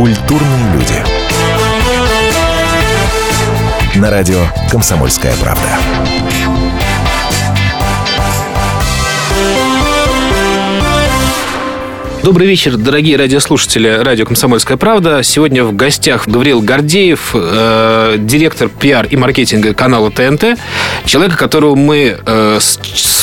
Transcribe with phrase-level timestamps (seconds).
[0.00, 0.94] Культурные люди.
[3.96, 5.78] На радио «Комсомольская правда».
[12.22, 15.22] Добрый вечер, дорогие радиослушатели радио «Комсомольская правда».
[15.22, 20.58] Сегодня в гостях Гавриил Гордеев, э, директор пиар и маркетинга канала ТНТ.
[21.04, 22.58] Человека, которого мы э,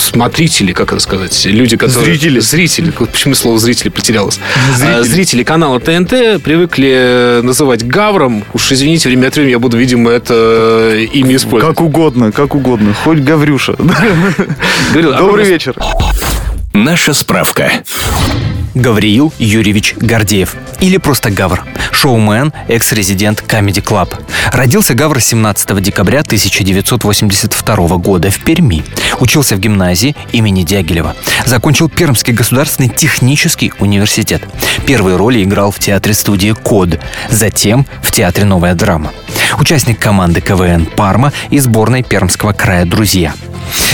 [0.07, 2.05] смотрители, как это сказать, люди, которые...
[2.05, 2.39] Зрители.
[2.39, 2.91] Зрители.
[2.91, 4.39] Почему слово зрители потерялось?
[4.75, 4.93] Зрители.
[4.99, 8.43] А, Зрители канала ТНТ привыкли называть Гавром.
[8.53, 11.75] Уж извините, время от времени я буду, видимо, это имя использовать.
[11.75, 12.93] Как угодно, как угодно.
[13.03, 13.75] Хоть Гаврюша.
[14.93, 15.75] Гавриил, а Добрый вы- вечер.
[16.73, 17.71] Наша справка.
[18.73, 24.13] Гавриил Юрьевич Гордеев, или просто Гавр, шоумен, экс-резидент Comedy Club.
[24.51, 28.83] Родился Гавр 17 декабря 1982 года в Перми.
[29.19, 31.15] Учился в гимназии имени Дягилева.
[31.45, 34.43] Закончил Пермский государственный технический университет.
[34.85, 39.11] Первые роли играл в театре-студии «Код», затем в театре «Новая драма».
[39.59, 43.33] Участник команды КВН «Парма» и сборной Пермского края «Друзья».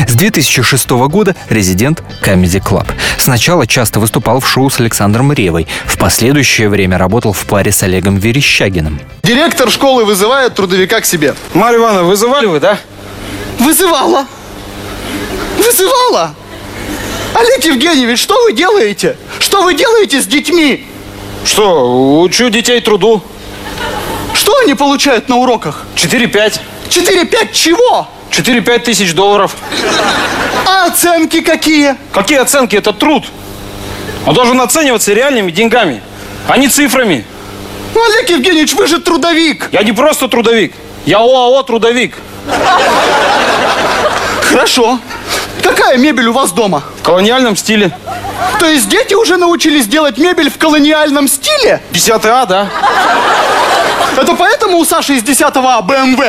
[0.08, 2.88] С 2006 года резидент Comedy Club.
[3.18, 5.68] Сначала часто выступал в шоу с Александром Ревой.
[5.86, 9.00] В последующее время работал в паре с Олегом Верещагиным.
[9.24, 11.36] Директор школы вызывает трудовика к себе.
[11.54, 12.78] Марья Ивановна, вызывали вы, да?
[13.60, 14.26] Вызывала.
[15.58, 16.36] Вызывала.
[17.34, 19.18] Олег Евгеньевич, что вы делаете?
[19.40, 20.86] Что вы делаете с детьми?
[21.46, 23.24] Что, учу детей труду.
[24.34, 25.86] Что они получают на уроках?
[25.96, 26.60] 4-5.
[26.90, 28.08] 4-5 чего?
[28.34, 29.56] 4-5 тысяч долларов.
[30.66, 31.96] А оценки какие?
[32.12, 32.76] Какие оценки?
[32.76, 33.26] Это труд.
[34.26, 36.02] Он должен оцениваться реальными деньгами,
[36.48, 37.26] а не цифрами.
[37.94, 39.70] Ну, Олег Евгеньевич, вы же трудовик.
[39.72, 40.74] Я не просто трудовик.
[41.06, 42.16] Я ОАО трудовик.
[44.50, 45.00] Хорошо.
[45.62, 46.84] Какая мебель у вас дома?
[47.02, 47.92] В колониальном стиле.
[48.60, 51.82] То есть дети уже научились делать мебель в колониальном стиле?
[51.92, 52.70] 50 А, да?
[54.18, 56.20] Это поэтому у Саши из 10 А БМВ?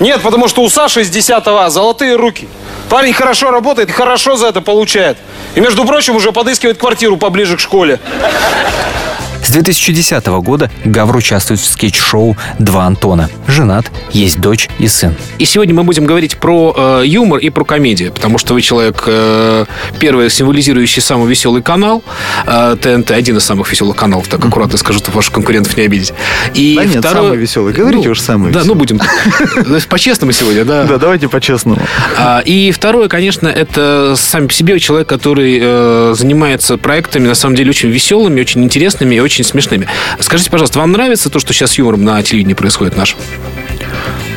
[0.00, 2.48] Нет, потому что у Саши из 10 А золотые руки.
[2.88, 5.18] Парень хорошо работает хорошо за это получает.
[5.54, 8.00] И, между прочим, уже подыскивает квартиру поближе к школе.
[9.50, 13.28] С 2010 года Гавр участвует в скетч-шоу «Два Антона».
[13.48, 15.16] Женат, есть дочь и сын.
[15.40, 16.72] И сегодня мы будем говорить про
[17.02, 19.64] э, юмор и про комедию, потому что вы человек, э,
[19.98, 22.04] первый, символизирующий самый веселый канал
[22.46, 26.12] э, ТНТ, один из самых веселых каналов, так аккуратно скажу, чтобы ваших конкурентов не обидеть.
[26.54, 27.72] И Да нет, самый веселый.
[27.72, 28.68] Говорите уж самый Да, веселый.
[28.68, 29.88] ну будем так.
[29.88, 30.84] по-честному сегодня, да.
[30.84, 31.80] Да, давайте по-честному.
[32.16, 37.56] А, И второе, конечно, это сам по себе человек, который э, занимается проектами, на самом
[37.56, 39.88] деле, очень веселыми, очень интересными и очень смешными.
[40.20, 43.18] Скажите, пожалуйста, вам нравится то, что сейчас юмором на телевидении происходит нашем?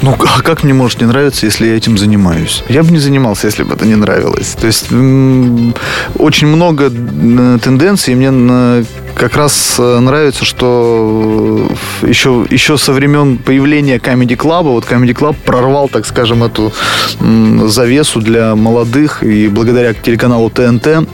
[0.03, 2.62] Ну, а как мне может не нравиться, если я этим занимаюсь?
[2.68, 4.56] Я бы не занимался, если бы это не нравилось.
[4.59, 11.70] То есть очень много м, тенденций, и мне как раз э, нравится, что
[12.02, 16.74] э, еще, еще со времен появления Comedy Club, вот Comedy Club прорвал, так скажем, эту
[17.70, 21.08] завесу для молодых, и благодаря телеканалу ТНТ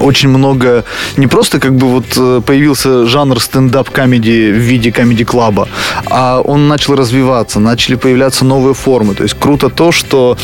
[0.00, 0.84] очень много,
[1.16, 5.68] не просто как бы вот э, появился жанр стендап-комедии в виде комедий-клаба,
[6.06, 9.14] а он начал развиваться, начали появляться новые формы.
[9.14, 10.36] То есть круто то, что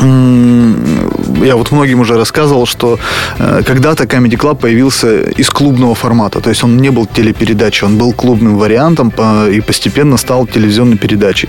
[0.00, 2.98] я вот многим уже рассказывал, что
[3.38, 6.40] э, когда-то Comedy Club появился из клубного формата.
[6.40, 10.96] То есть он не был телепередачей, он был клубным вариантом по- и постепенно стал телевизионной
[10.98, 11.48] передачей,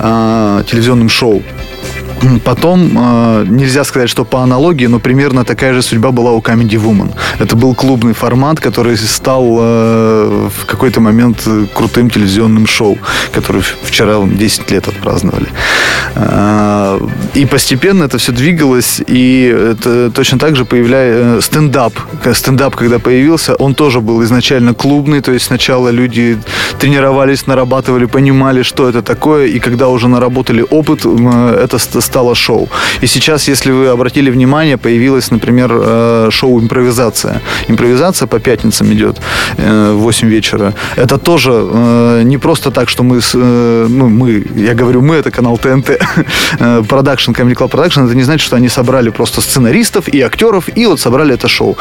[0.00, 1.42] э, телевизионным шоу.
[2.44, 6.78] Потом, э, нельзя сказать, что по аналогии, но примерно такая же судьба была у Comedy
[6.82, 7.10] Woman.
[7.38, 12.96] Это был клубный формат, который стал э, в какой-то момент э, крутым телевизионным шоу,
[13.32, 15.46] который вчера 10 лет отпраздновали.
[16.14, 17.00] Э,
[17.34, 21.92] И постепенно это все двигалось, и это точно так же появляется стендап.
[22.22, 26.38] К- Стендап, когда появился, он тоже был изначально клубный, то есть сначала люди
[26.78, 32.34] тренировались, нарабатывали, понимали, что это такое, и когда уже наработали опыт, м, это ст- стало
[32.34, 32.68] шоу.
[33.02, 37.40] И сейчас, если вы обратили внимание, появилось, например, э, шоу «Импровизация».
[37.68, 39.20] Импровизация по пятницам идет
[39.58, 40.74] э, в 8 вечера.
[40.96, 45.58] Это тоже э, не просто так, что мы, ну, мы, я говорю мы, это канал
[45.58, 45.90] ТНТ,
[46.58, 50.86] Production, Comedy Club Production, это не значит, что они собрали просто сценаристов и актеров, и
[50.86, 51.76] вот собрали это шоу.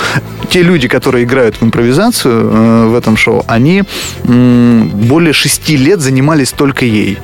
[0.50, 3.84] Те люди, которые играют в импровизацию в этом шоу, они
[4.24, 7.18] более шести лет занимались только ей.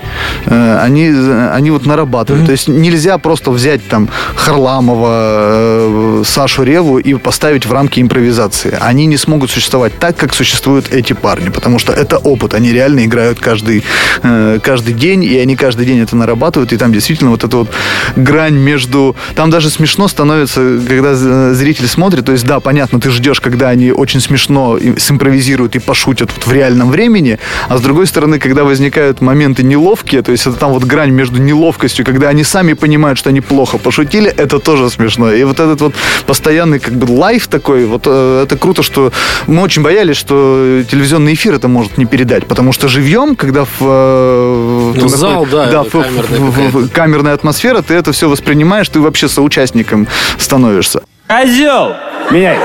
[0.45, 1.09] Они,
[1.53, 2.45] они вот нарабатывают.
[2.45, 8.77] То есть нельзя просто взять там Харламова, э, Сашу Реву и поставить в рамки импровизации.
[8.79, 12.53] Они не смогут существовать так, как существуют эти парни, потому что это опыт.
[12.53, 13.83] Они реально играют каждый,
[14.23, 17.69] э, каждый день, и они каждый день это нарабатывают, и там действительно вот эта вот
[18.15, 19.15] грань между...
[19.35, 23.69] Там даже смешно становится, когда з- зритель смотрит, то есть, да, понятно, ты ждешь, когда
[23.69, 28.63] они очень смешно симпровизируют и пошутят вот в реальном времени, а с другой стороны, когда
[28.63, 33.17] возникают моменты неловкие, то есть это там вот грань между неловкостью, когда они сами понимают,
[33.19, 35.31] что они плохо пошутили, это тоже смешно.
[35.31, 35.93] И вот этот вот
[36.25, 39.11] постоянный как бы лайф такой, вот э, это круто, что
[39.47, 43.69] мы очень боялись, что телевизионный эфир это может не передать, потому что живьем, когда в,
[43.81, 48.89] э, Ну, зал, наход- да, в- камерная в- в- камерная атмосфера, ты это все воспринимаешь,
[48.89, 50.07] ты вообще соучастником
[50.37, 51.01] становишься.
[51.27, 51.93] Козел!
[52.31, 52.57] Меняй.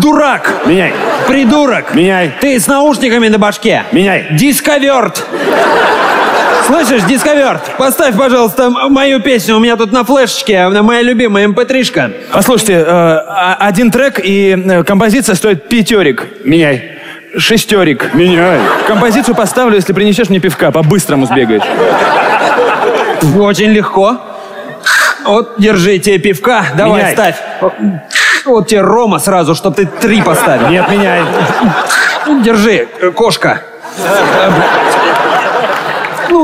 [0.00, 0.62] Дурак!
[0.66, 0.92] Меняй.
[1.26, 1.94] Придурок!
[1.94, 2.32] Меняй.
[2.40, 3.84] Ты с наушниками на башке!
[3.92, 4.28] Меняй.
[4.32, 5.24] Дисковерт!
[6.68, 7.62] Слышишь, дисковерт?
[7.78, 9.56] Поставь, пожалуйста, мою песню.
[9.56, 12.12] У меня тут на флешечке моя любимая mp3-шка.
[12.30, 16.26] Послушайте, э, а- один трек и э, композиция стоит пятерик.
[16.44, 16.98] Меняй.
[17.38, 18.12] Шестерик.
[18.12, 18.60] Меняй.
[18.86, 21.62] Композицию поставлю, если принесешь мне пивка, по-быстрому сбегаешь.
[23.38, 24.20] Очень легко.
[25.24, 27.12] Вот, держи тебе пивка, давай, Меняй.
[27.14, 27.36] ставь.
[28.44, 30.68] Вот тебе Рома сразу, чтоб ты три поставил.
[30.68, 31.22] Нет, меняй.
[32.42, 33.62] Держи, кошка.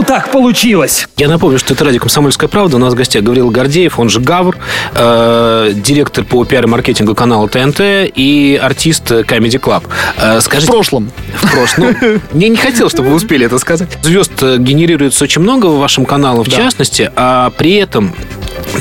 [0.07, 1.09] Так получилось.
[1.17, 2.77] Я напомню, что это радио «Комсомольская правда».
[2.77, 4.57] У нас в гостях Гаврил Гордеев, он же Гавр,
[4.95, 7.81] э, директор по пиар и маркетингу канала ТНТ
[8.15, 9.85] и артист Comedy Club.
[10.19, 11.11] Э, скажите, В прошлом.
[11.41, 11.97] В прошлом.
[12.33, 13.89] Ну, я не хотел, чтобы вы успели это сказать.
[14.03, 18.15] Звезд э, генерируется очень много в вашем канале, в частности, а при этом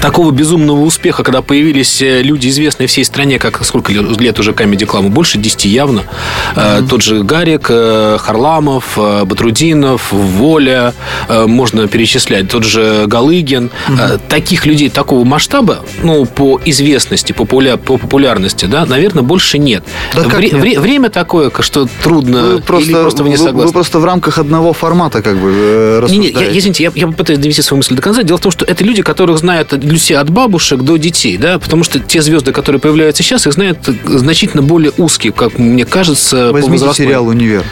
[0.02, 4.86] такого безумного успеха, когда появились э, люди, известные всей стране, как сколько лет уже Comedy
[4.86, 6.04] Club, больше 10 явно.
[6.56, 10.94] Э, Тот же Гарик, э, Харламов, Батрудинов, Воля,
[11.30, 13.72] можно перечислять, тот же Галыгин.
[14.00, 19.84] Э, Таких людей такого масштаба, ну, по известности, популя- по популярности, да, наверное, больше нет.
[20.16, 20.54] Да Вре- нет?
[20.54, 23.68] вре- время такое, что трудно, Вы просто, или просто вы не согласны?
[23.68, 27.40] вы просто в рамках одного формата как бы Не, не, я, извините, я, я попытаюсь
[27.40, 28.24] довести свою мысль до конца.
[28.24, 31.84] Дело в том, что это люди, которых знают все от бабушек до детей, да, потому
[31.84, 36.54] что те звезды, которые появляются сейчас, их знают значительно более узкие, как мне кажется, по
[36.54, 37.08] Возьмите возрастной.
[37.08, 37.64] сериал «Универ».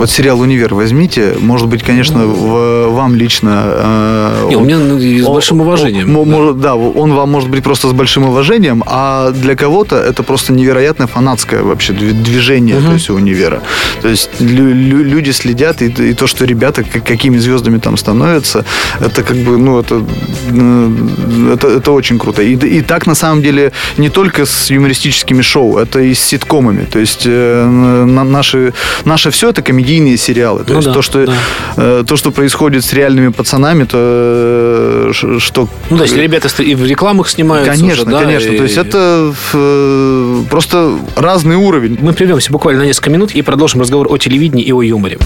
[0.00, 1.34] Вот сериал «Универ» возьмите.
[1.38, 3.64] Может быть, конечно, в- вам лично...
[3.66, 6.16] э, Не, у меня ну, с большим уважением.
[6.16, 6.36] он- да.
[6.36, 10.54] мо- да, он вам может быть просто с большим уважением, а для кого-то это просто
[10.54, 13.60] невероятное фанатское вообще дви- движение, то есть универа.
[14.00, 17.98] То есть лю- лю- люди следят, и, и то, что ребята как- какими звездами там
[17.98, 18.64] становятся,
[19.00, 20.02] это как бы, ну, это,
[20.50, 22.40] э, это, это очень круто.
[22.42, 26.86] И, и так, на самом деле, не только с юмористическими шоу, это и с ситкомами.
[26.90, 28.72] То есть э, на- наши,
[29.04, 29.60] наше все это
[29.90, 30.64] комедийные сериалы.
[30.64, 31.32] То Ну есть да, то, что, да.
[31.76, 36.74] э, то, что происходит с реальными пацанами, то э, что Ну, да, если ребята и
[36.74, 38.50] в рекламах снимаются Конечно, уже, да, конечно.
[38.52, 41.98] и- То есть это э, просто разный уровень.
[42.00, 45.18] Мы прервемся буквально на несколько минут и продолжим разговор о телевидении и о юморе.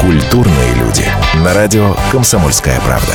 [0.00, 1.04] Культурные люди.
[1.44, 3.14] На радио «Комсомольская правда».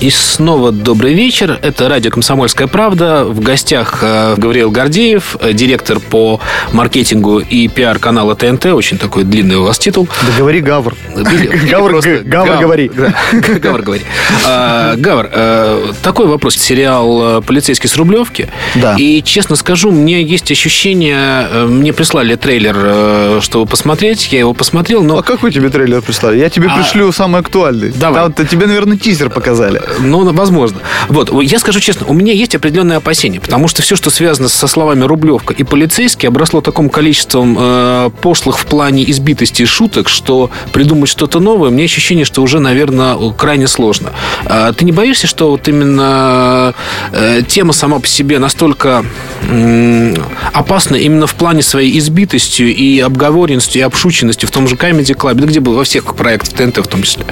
[0.00, 1.58] И снова добрый вечер.
[1.60, 3.24] Это радио «Комсомольская правда».
[3.24, 6.40] В гостях э, Гавриил Гордеев, э, директор по
[6.72, 8.66] маркетингу и пиар канала ТНТ.
[8.66, 10.06] Очень такой длинный у вас титул.
[10.22, 10.94] Да говори Гавр.
[11.16, 12.88] Или- Гавр, просто г- Гавр, говори.
[13.60, 14.02] Гавр, говори.
[14.46, 16.54] А, Гавр, э, такой вопрос.
[16.54, 18.48] Сериал «Полицейский с Рублевки».
[18.76, 18.94] Да.
[18.96, 21.48] И, честно скажу, мне есть ощущение...
[21.66, 24.28] Мне прислали трейлер, чтобы посмотреть.
[24.30, 25.18] Я его посмотрел, но...
[25.18, 26.38] А какой тебе трейлер прислали?
[26.38, 27.90] Я тебе пришлю самый актуальный.
[27.90, 28.22] Давай.
[28.22, 29.82] Там-то тебе, наверное, тизер показали.
[30.00, 30.80] Ну, возможно.
[31.08, 34.66] Вот, я скажу честно, у меня есть определенные опасения, потому что все, что связано со
[34.66, 40.50] словами «рублевка» и «полицейский», обросло таким количеством э, пошлых в плане избитости и шуток, что
[40.72, 44.12] придумать что-то новое, мне ощущение, что уже, наверное, крайне сложно.
[44.44, 46.74] А ты не боишься, что вот именно
[47.12, 49.04] э, тема сама по себе настолько
[49.48, 50.14] э,
[50.52, 55.34] опасна именно в плане своей избитостью и обговоренностью и обшученностью в том же Comedy Club,
[55.34, 57.24] да где был во всех проектах ТНТ в том числе?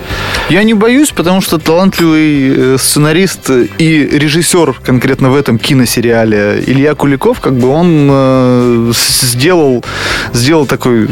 [0.49, 6.95] Я не боюсь, потому что талантливый э, сценарист и режиссер конкретно в этом киносериале Илья
[6.95, 9.85] Куликов, как бы он э, сделал,
[10.33, 11.09] сделал такой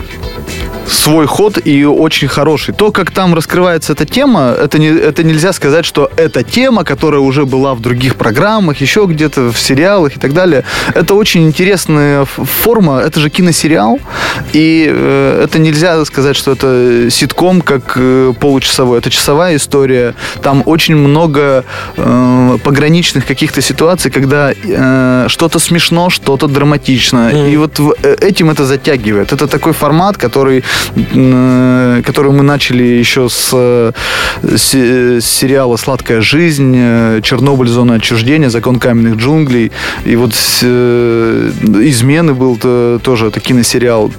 [0.86, 2.74] свой ход и очень хороший.
[2.74, 7.20] То, как там раскрывается эта тема, это, не, это нельзя сказать, что это тема, которая
[7.20, 10.64] уже была в других программах, еще где-то в сериалах и так далее.
[10.94, 13.98] Это очень интересная форма, это же киносериал,
[14.52, 18.98] и э, это нельзя сказать, что это ситком, как э, получасовой.
[18.98, 20.14] Это часовая история.
[20.42, 21.64] Там очень много
[21.96, 27.30] э, пограничных каких-то ситуаций, когда э, что-то смешно, что-то драматично.
[27.32, 27.52] Mm.
[27.52, 29.32] И вот в, э, этим это затягивает.
[29.32, 30.64] Это такой формат, который
[32.04, 33.50] которую мы начали еще с,
[34.42, 34.70] с
[35.20, 36.74] сериала «Сладкая жизнь»,
[37.22, 37.68] «Чернобыль.
[37.68, 39.72] Зона отчуждения», «Закон каменных джунглей».
[40.04, 41.50] И вот э,
[41.82, 44.12] «Измены» был тоже, это киносериал.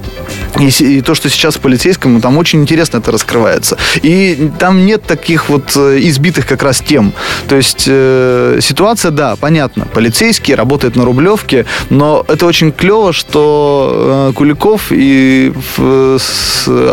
[0.59, 3.77] И, и то, что сейчас в полицейском, там очень интересно это раскрывается.
[4.01, 7.13] И там нет таких вот э, избитых как раз тем.
[7.47, 9.85] То есть э, ситуация, да, понятно.
[9.85, 16.17] Полицейский работает на Рублевке, но это очень клево, что э, Куликов и э,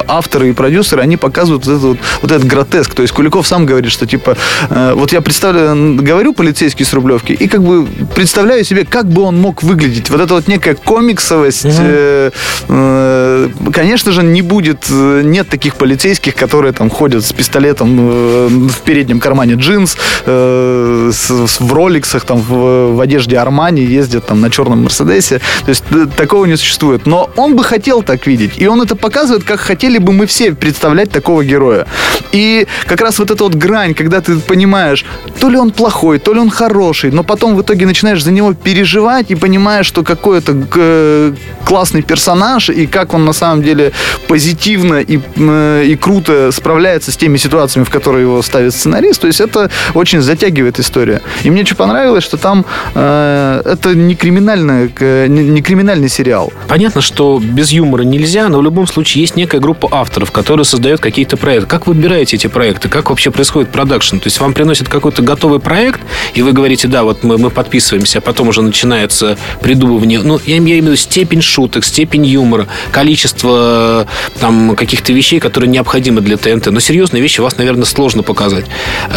[0.09, 2.95] авторы и продюсеры, они показывают вот этот, вот, вот этот гротеск.
[2.95, 4.37] То есть Куликов сам говорит, что типа,
[4.71, 9.23] э, вот я представляю, говорю полицейский с Рублевки, и как бы представляю себе, как бы
[9.23, 10.11] он мог выглядеть.
[10.11, 11.75] Вот эта вот некая комиксовость, угу.
[11.79, 12.31] э,
[12.69, 18.49] э, конечно же, не будет, э, нет таких полицейских, которые там ходят с пистолетом э,
[18.49, 24.51] в переднем кармане джинс, э, в роликсах, там, в, в одежде Армани, ездят там на
[24.51, 25.41] черном Мерседесе.
[25.65, 25.85] То есть
[26.17, 27.07] такого не существует.
[27.07, 28.53] Но он бы хотел так видеть.
[28.57, 31.87] И он это показывает, как хотели бы мы все представлять такого героя.
[32.33, 35.05] И как раз вот эта вот грань, когда ты понимаешь,
[35.41, 38.55] то ли он плохой, то ли он хороший, но потом в итоге начинаешь за него
[38.55, 41.35] переживать и понимаешь, что какой это
[41.65, 43.93] классный персонаж и как он на самом деле
[44.29, 49.21] позитивно и, э, и круто справляется с теми ситуациями, в которые его ставит сценарист.
[49.21, 51.21] То есть это очень затягивает история.
[51.45, 54.93] И мне что понравилось, что там э, это не, криминальный,
[55.29, 56.53] не, не криминальный сериал.
[56.69, 61.01] Понятно, что без юмора нельзя, но в любом случае есть некая группа авторов, которые создают
[61.01, 61.69] какие-то проекты.
[61.69, 62.89] Как вы выбираете эти проекты?
[62.89, 64.19] Как вообще происходит продакшн?
[64.19, 66.01] То есть вам приносят какой-то готовый проект,
[66.35, 70.21] и вы говорите, да, вот мы, мы подписываемся, а потом уже начинается придумывание.
[70.23, 74.07] Ну, я имею в виду степень шуток, степень юмора, количество
[74.41, 76.67] там каких-то вещей, которые необходимы для ТНТ.
[76.67, 78.67] Но серьезные вещи вас, наверное, сложно показать.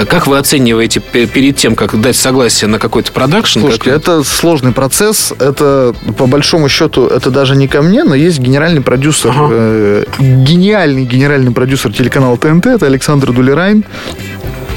[0.07, 3.59] Как вы оцениваете перед тем, как дать согласие на какой-то продакшн?
[3.59, 4.01] Слушайте, как...
[4.01, 5.33] это сложный процесс.
[5.39, 10.04] Это, по большому счету, это даже не ко мне, но есть генеральный продюсер ага.
[10.19, 13.85] Гениальный генеральный продюсер телеканала ТНТ, это Александр Дулерайн.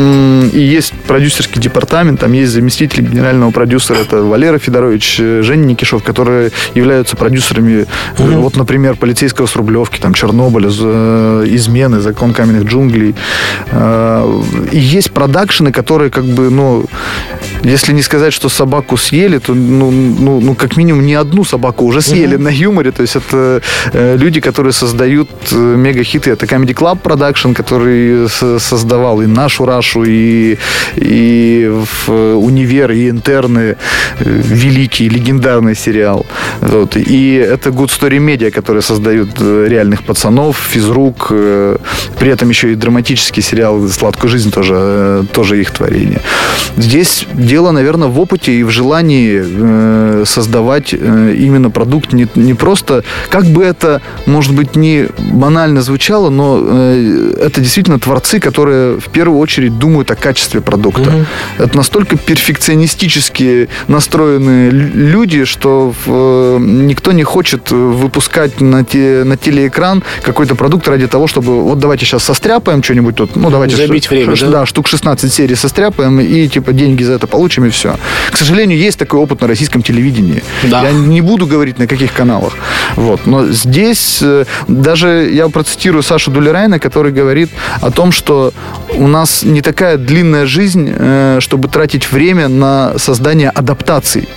[0.01, 6.05] И есть продюсерский департамент, там есть заместитель генерального продюсера, это Валера Федорович, э, Женя Никишов,
[6.05, 7.85] которые являются продюсерами,
[8.17, 8.43] угу.
[8.43, 13.17] вот, например, полицейского с Рублевки, там, Чернобыля, э, измены, закон каменных джунглей.
[14.71, 16.87] И есть продакшены, которые как бы, ну,
[17.63, 21.85] если не сказать, что собаку съели, то, ну, ну, ну как минимум, не одну собаку
[21.85, 22.45] уже съели угу.
[22.45, 22.91] на юморе.
[22.91, 23.63] То есть это
[23.95, 26.31] люди, которые создают мега-хиты.
[26.31, 28.29] Это Comedy Club Production, который
[28.61, 30.59] создавал и нашу Рашу, и,
[30.97, 33.77] и в «Универ», и «Интерны»,
[34.21, 36.27] великий, легендарный сериал.
[36.61, 36.97] Вот.
[36.97, 41.77] И это Good Story Media, которые создают э, реальных пацанов, физрук, э,
[42.19, 46.21] при этом еще и драматический сериал «Сладкую жизнь» тоже, э, тоже их творение.
[46.77, 53.45] Здесь дело, наверное, в опыте и в желании создавать именно продукт не, не просто, как
[53.47, 59.79] бы это, может быть, не банально звучало, но это действительно творцы, которые в первую очередь
[59.79, 61.09] думают о качестве продукта.
[61.09, 61.65] Угу.
[61.65, 70.03] Это настолько перфекционистически настроенные люди, что в, никто не хочет выпускать на, те, на телеэкран
[70.23, 74.11] какой-то продукт ради того, чтобы вот давайте сейчас состряпаем что-нибудь тут, ну давайте забить ш,
[74.11, 74.61] время, ш, да?
[74.61, 77.97] да, штук 16 серий состряпаем и типа деньги за это получим и все.
[78.31, 80.43] К сожалению, есть такой опыт на российском телевидении.
[80.65, 80.83] Да.
[80.83, 82.53] Я не буду говорить на каких каналах.
[82.97, 83.27] Вот.
[83.27, 88.53] Но здесь э, даже я процитирую Сашу Дулерайна, который говорит о том, что
[88.95, 94.29] у нас не такая длинная жизнь, э, чтобы тратить время на создание адаптаций.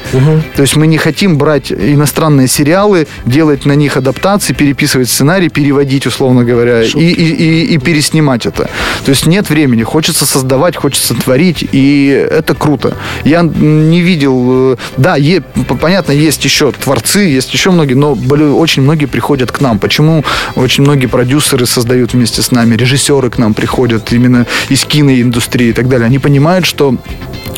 [0.55, 6.05] То есть мы не хотим брать иностранные сериалы, делать на них адаптации, переписывать сценарий, переводить,
[6.08, 8.70] условно говоря, и, и, и- и переснимать это.
[9.05, 9.84] То есть нет времени.
[9.84, 12.91] Хочется создавать, хочется творить, и это круто.
[13.24, 14.74] Я не видел...
[14.74, 15.42] э, Да, е-
[15.82, 19.80] понятно, есть еще творцы, есть еще многие, но очень многие приходят к нам.
[19.80, 20.24] Почему
[20.56, 25.74] очень многие продюсеры создают вместе с нами, режиссеры к нам приходят именно из киноиндустрии и
[25.74, 26.06] так далее.
[26.06, 26.96] Они понимают, что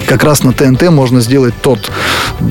[0.08, 1.92] как раз на ТНТ можно сделать тот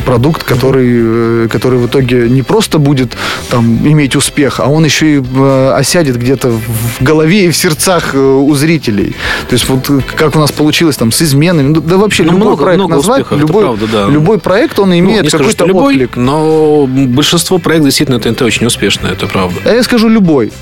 [0.07, 3.17] продукт, который, э, который в итоге не просто будет
[3.51, 8.15] там иметь успех, а он еще и э, осядет где-то в голове и в сердцах
[8.15, 9.15] э, у зрителей.
[9.49, 12.47] То есть вот как у нас получилось там с изменами, ну, да вообще Ну, любой
[12.49, 14.07] много- проект много назвать, успехов, любой, правда, да.
[14.09, 16.17] любой проект он Ну, имеет скажу, какой-то любой, отклик.
[16.17, 19.61] но большинство проектов действительно ТНТ очень успешно, это правда.
[19.65, 20.53] А я скажу любой.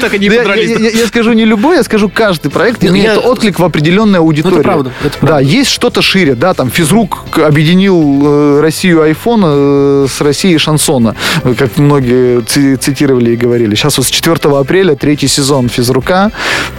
[0.00, 0.94] Так и не Да, я, подрались.
[0.94, 4.62] я- скажу не любой, я скажу каждый проект имеет я- отклик в определенной аудитории.
[4.62, 5.26] правда, это правда.
[5.36, 11.14] Да, есть что-то шире, да, там физрук объединил э, Россию айфона э, с Россией шансона,
[11.44, 13.74] э, как многие ци- цитировали и говорили.
[13.74, 16.30] Сейчас вот с 4 апреля третий сезон физрука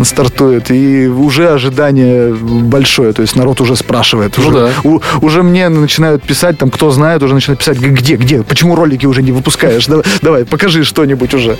[0.03, 4.33] стартует, и уже ожидание большое, то есть народ уже спрашивает.
[4.37, 4.71] Ну Уже, да.
[4.83, 9.05] у- уже мне начинают писать, там, кто знает, уже начинают писать, где, где, почему ролики
[9.05, 9.85] уже не выпускаешь?
[9.87, 11.57] Давай, давай покажи что-нибудь уже.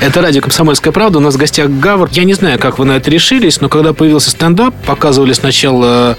[0.00, 1.18] Это радио «Комсомольская правда».
[1.18, 2.08] У нас в гостях Гавр.
[2.12, 6.16] Я не знаю, как вы на это решились, но когда появился стендап, показывали сначала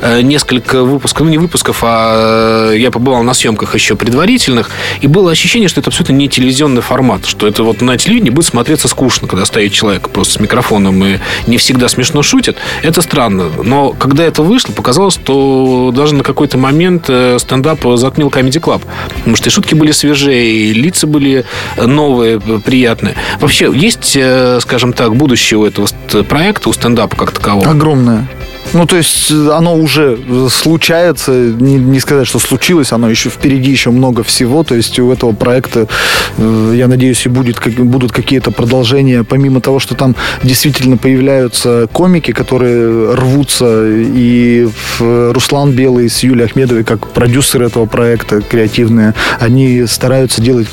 [0.00, 5.06] э, несколько выпусков, ну не выпусков, а э, я побывал на съемках еще предварительных, и
[5.06, 8.88] было ощущение, что это абсолютно не телевизионный формат, что это вот на телевидении будет смотреться
[8.88, 12.56] скучно, когда стоит человек просто с микрофоном и не всегда смешно шутит.
[12.82, 13.50] Это странно.
[13.62, 18.82] Но когда это вышло, показалось, что даже на какой-то момент э, стендап затмил Comedy Club.
[19.18, 21.44] Потому что и шутки были свежие, и лица были
[21.76, 22.60] новые, э,
[22.98, 23.16] приятные.
[23.40, 25.86] Вообще, есть, э, скажем так, будущее у этого
[26.24, 27.70] проекта, у стендапа как такового?
[27.70, 28.26] Огромное.
[28.74, 33.30] Ну, то есть э, оно уже э, случается, не, не сказать, что случилось, оно еще
[33.30, 35.88] впереди еще много всего, то есть у этого проекта,
[36.36, 41.88] э, я надеюсь, и будет, как- будут какие-то продолжения, помимо того, что там действительно появляются
[41.92, 49.86] комики, которые рвутся, и Руслан Белый с Юлией Ахмедовой, как продюсеры этого проекта креативные, они
[49.86, 50.68] стараются делать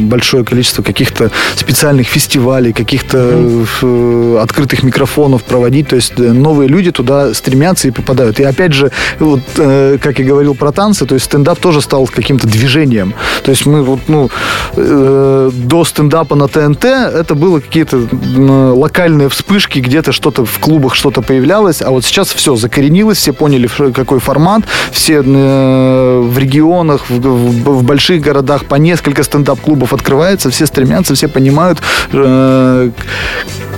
[0.00, 7.34] большое количество каких-то специальных фестивалей, каких-то э, открытых микрофонов проводить, то есть новые люди туда
[7.40, 8.38] стремятся и попадают.
[8.40, 12.06] И опять же, вот, э, как я говорил про танцы, то есть стендап тоже стал
[12.06, 13.14] каким-то движением.
[13.42, 14.30] То есть мы вот, ну,
[14.76, 20.94] э, до стендапа на ТНТ это было какие-то м, локальные вспышки, где-то что-то в клубах
[20.94, 27.02] что-то появлялось, а вот сейчас все закоренилось, все поняли, какой формат, все э, в регионах,
[27.08, 31.78] в, в- в больших городах по несколько стендап-клубов открывается, все стремятся, все понимают,
[32.12, 32.90] э,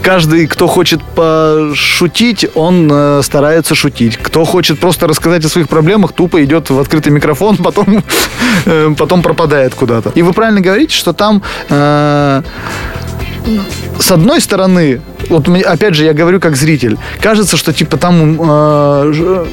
[0.03, 4.17] каждый, кто хочет пошутить, он э, старается шутить.
[4.17, 8.03] Кто хочет просто рассказать о своих проблемах, тупо идет в открытый микрофон, потом,
[8.67, 10.11] э, потом пропадает куда-то.
[10.15, 12.43] И вы правильно говорите, что там э,
[13.99, 15.01] с одной стороны,
[15.33, 19.45] вот опять же, я говорю как зритель, кажется, что типа там э,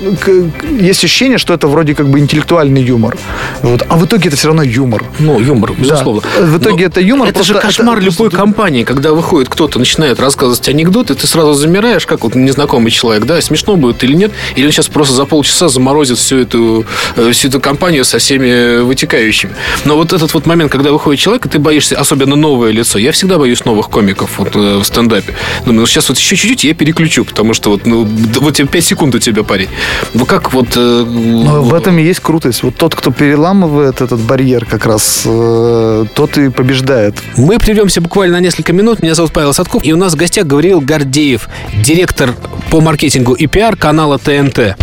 [0.79, 3.17] есть ощущение, что это вроде как бы интеллектуальный юмор.
[3.61, 3.83] Вот.
[3.87, 5.03] А в итоге это все равно юмор.
[5.19, 6.21] Ну, юмор, безусловно.
[6.37, 6.45] Да.
[6.45, 9.49] В итоге Но это юмор, Это же просто кошмар это любой просто- компании, когда выходит
[9.49, 14.13] кто-то, начинает рассказывать анекдоты, ты сразу замираешь, как вот незнакомый человек, да, смешно будет или
[14.15, 18.17] нет, или он сейчас просто за полчаса заморозит всю эту, э, всю эту компанию со
[18.19, 19.53] всеми вытекающими.
[19.85, 23.11] Но вот этот вот момент, когда выходит человек, и ты боишься, особенно новое лицо, я
[23.11, 25.33] всегда боюсь новых комиков вот, э, в стендапе.
[25.69, 28.83] Думаю, ну сейчас вот еще чуть-чуть, я переключу, потому что вот, ну, вот тебе 5
[28.83, 29.67] секунд у тебя, парень.
[30.15, 30.69] Ну как вот...
[30.75, 32.63] э, Но в этом и есть крутость.
[32.63, 37.19] Вот тот, кто переламывает этот барьер, как раз э, тот и побеждает.
[37.37, 39.03] Мы прервемся буквально на несколько минут.
[39.03, 39.85] Меня зовут Павел Садков.
[39.85, 41.47] И у нас в гостях Гавриил Гордеев,
[41.83, 42.33] директор
[42.71, 44.75] по маркетингу и пиар канала ТНТ.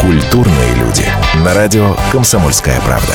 [0.00, 1.04] Культурные люди.
[1.44, 3.14] На радио «Комсомольская правда».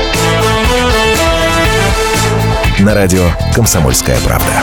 [2.81, 3.21] На радио
[3.53, 4.61] «Комсомольская правда».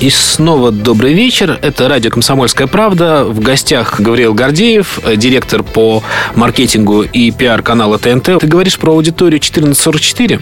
[0.00, 1.58] И снова добрый вечер.
[1.62, 3.24] Это радио «Комсомольская правда».
[3.24, 6.02] В гостях Гавриил Гордеев, э, директор по
[6.34, 8.38] маркетингу и пиар канала ТНТ.
[8.40, 10.40] Ты говоришь про аудиторию 1444?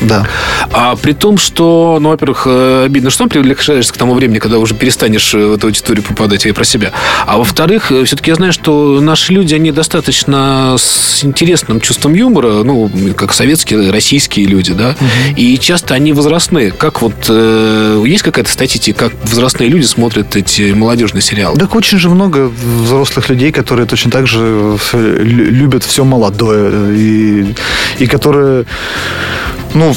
[0.00, 0.26] Да.
[0.70, 4.74] А при том, что, ну, во-первых, э, обидно, что приближаешься к тому времени, когда уже
[4.74, 6.92] перестанешь э, в эту аудиторию попадать, я про себя.
[7.26, 12.90] А во-вторых, все-таки я знаю, что наши люди, они достаточно с интересным чувством юмора, ну,
[13.16, 15.34] как советские, российские люди, да, угу.
[15.36, 16.70] и часто они возрастные.
[16.70, 21.58] Как вот, э, есть какая-то статистика, как взрослые люди смотрят эти молодежные сериалы?
[21.58, 22.50] Так очень же много
[22.82, 27.54] взрослых людей, которые точно так же любят все молодое и,
[27.98, 28.64] и которые
[29.74, 29.92] ну,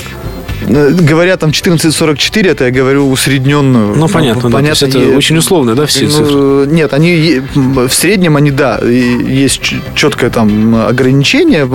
[0.67, 3.95] говоря там 1444, это я говорю усредненную.
[3.95, 4.49] Ну, понятно.
[4.49, 6.67] Ну, понятно да, это и, очень условно, да, все ну, цифры?
[6.67, 9.61] Нет, они в среднем они, да, есть
[9.95, 11.69] четкое там ограничение,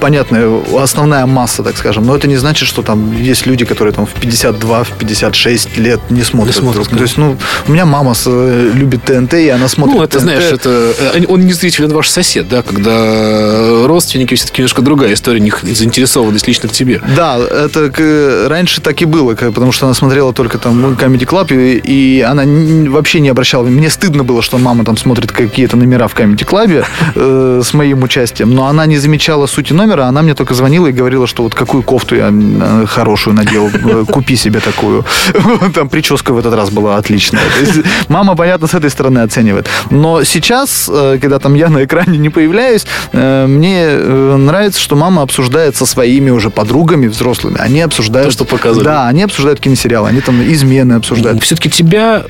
[0.00, 4.06] понятно, основная масса, так скажем, но это не значит, что там есть люди, которые там
[4.06, 6.54] в 52, в 56 лет не смотрят.
[6.54, 6.88] Не смотрят.
[6.88, 7.36] То есть, ну,
[7.66, 10.22] у меня мама любит ТНТ, и она смотрит Ну, это, ТНТ.
[10.22, 15.14] знаешь, это э, он не зритель, он ваш сосед, да, когда родственники все-таки немножко другая
[15.14, 17.00] история, них заинтересованность лично в тебе.
[17.16, 17.90] Да, это
[18.48, 22.44] раньше так и было, потому что она смотрела только там Comedy Club, и, и она
[22.90, 23.64] вообще не обращала.
[23.64, 28.02] Мне стыдно было, что мама там смотрит какие-то номера в Comedy Club э, с моим
[28.02, 31.54] участием, но она не замечала сути номера, она мне только звонила и говорила, что вот
[31.54, 35.04] какую кофту я э, хорошую надел, э, купи себе такую.
[35.74, 37.42] Там прическа в этот раз была отличная.
[38.08, 39.68] мама, понятно, с этой стороны оценивает.
[39.90, 43.88] Но сейчас, э, когда там я на экране не появляюсь, мне
[44.36, 47.58] нравится, что мама обсуждает со своими уже подругами взрослыми.
[47.58, 48.28] Они обсуждают обсуждают...
[48.28, 48.84] То, что показывают.
[48.84, 51.42] Да, они обсуждают киносериалы, они там измены обсуждают.
[51.42, 52.24] Все-таки тебя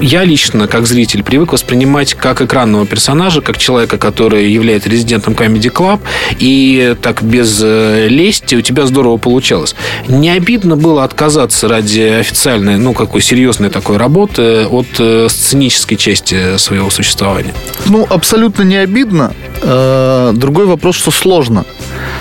[0.00, 5.72] я лично, как зритель, привык воспринимать как экранного персонажа, как человека, который является резидентом Comedy
[5.72, 6.00] Club,
[6.38, 9.74] и так без э, лести у тебя здорово получалось.
[10.08, 16.56] Не обидно было отказаться ради официальной, ну, какой серьезной такой работы от э, сценической части
[16.56, 17.54] своего существования?
[17.86, 19.34] Ну, абсолютно не обидно.
[19.62, 21.64] Э, другой вопрос, что сложно.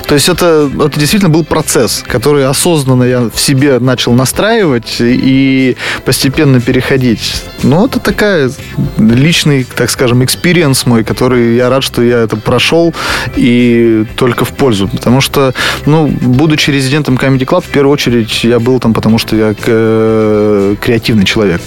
[0.08, 5.78] То есть это, это действительно был процесс, который осознанно я в себе начал настраивать и
[6.06, 7.44] постепенно переходить.
[7.64, 8.52] Но это такая
[8.98, 12.94] личный, так скажем, experience мой, который я рад, что я это прошел
[13.36, 14.88] и только в пользу.
[14.88, 15.54] Потому что,
[15.86, 20.76] ну, будучи резидентом Comedy Club, в первую очередь я был там, потому что я э,
[20.82, 21.62] креативный человек.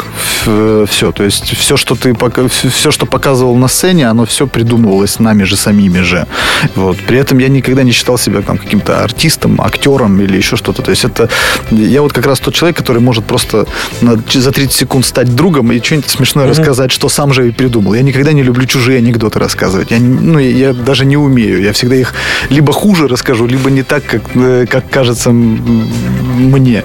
[0.88, 1.12] Все.
[1.12, 2.14] То есть все, что ты
[2.70, 6.26] все, что показывал на сцене, оно все придумывалось нами же самими же.
[6.74, 6.98] Вот.
[6.98, 10.82] При этом я никогда не считал себя там каким-то артистом, актером или еще что-то.
[10.82, 11.28] То есть это
[11.70, 13.66] я вот как раз тот человек, который может просто
[14.00, 16.50] на, за 30 секунд стать другом и что-нибудь смешное mm-hmm.
[16.50, 17.94] рассказать, что сам же и придумал.
[17.94, 19.90] Я никогда не люблю чужие анекдоты рассказывать.
[19.90, 21.62] Я, ну, я даже не умею.
[21.62, 22.14] Я всегда их
[22.50, 26.84] либо хуже расскажу, либо не так, как, э, как кажется мне.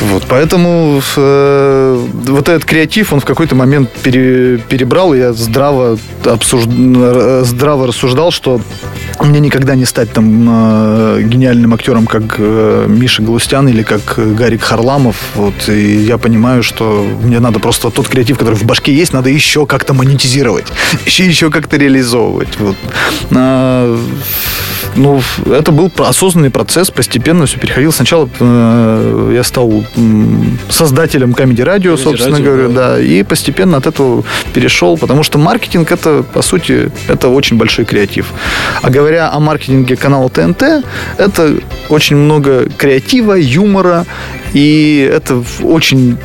[0.00, 5.98] Вот, поэтому э, вот этот креатив, он в какой-то момент пере, перебрал, и я здраво,
[6.24, 6.64] обсуж...
[6.66, 8.60] здраво рассуждал, что
[9.20, 14.62] мне никогда не стать там э, гениальным актером, как э, Миша Галустян или как Гарик
[14.62, 15.16] Харламов.
[15.34, 19.30] Вот, и я понимаю, что мне надо просто тот креатив, который в башке есть, надо
[19.30, 20.66] еще как-то монетизировать,
[21.06, 22.58] еще, еще как-то реализовывать.
[22.58, 22.76] Вот.
[23.32, 23.98] А,
[24.96, 27.92] ну, это был осознанный процесс, постепенно все переходил.
[27.92, 29.84] Сначала э, я стал
[30.68, 32.94] создателем Comedy Radio, собственно говоря, да.
[32.94, 37.84] да, и постепенно от этого перешел, потому что маркетинг это, по сути, это очень большой
[37.84, 38.26] креатив.
[38.82, 40.84] А говоря о маркетинге канала ТНТ,
[41.18, 41.54] это
[41.88, 44.04] очень много креатива, юмора,
[44.52, 46.18] и это очень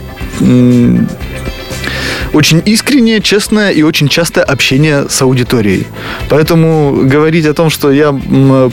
[2.33, 5.87] очень искреннее, честное и очень частое общение с аудиторией.
[6.29, 8.11] Поэтому говорить о том, что я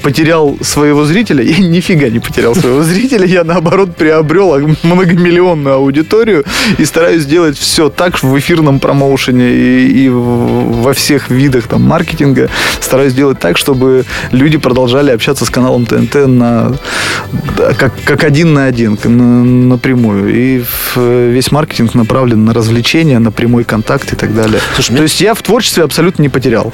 [0.03, 6.45] потерял своего зрителя, я нифига не потерял своего зрителя, я наоборот приобрел многомиллионную аудиторию
[6.79, 12.49] и стараюсь делать все так в эфирном промоушене и, и во всех видах там маркетинга
[12.81, 16.73] стараюсь делать так, чтобы люди продолжали общаться с каналом ТНТ на
[17.77, 20.35] как, как один на один на, напрямую.
[20.35, 20.65] И
[20.97, 22.53] весь маркетинг направлен на
[23.11, 24.61] развлечения, на прямой контакт и так далее.
[24.75, 25.03] Слушай, То меня...
[25.05, 26.73] есть я в творчестве абсолютно не потерял.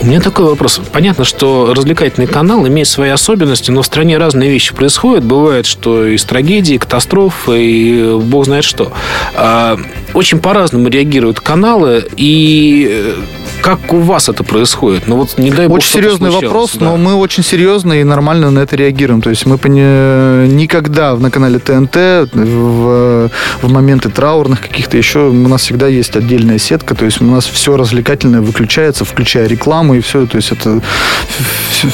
[0.00, 0.80] У меня такой вопрос.
[0.92, 5.24] Понятно, что развлекательный канал имеет свои особенности, но в стране разные вещи происходят.
[5.24, 8.92] Бывает, что из трагедии, катастрофы и бог знает что.
[9.34, 9.78] А,
[10.14, 13.14] очень по-разному реагируют каналы, и э,
[13.60, 15.06] как у вас это происходит?
[15.06, 16.86] Ну вот не дай бог, Очень серьезный вопрос, да.
[16.86, 19.20] но мы очень серьезно и нормально на это реагируем.
[19.20, 21.96] То есть мы никогда на канале ТНТ
[22.32, 23.30] в,
[23.62, 27.46] в моменты траурных каких-то еще у нас всегда есть отдельная сетка, то есть у нас
[27.46, 30.82] все развлекательное выключается, включая рекламу и все, то есть это